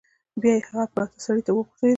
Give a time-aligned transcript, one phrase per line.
[0.41, 1.89] بیا یې هغه پراته سړي ته وغوریده.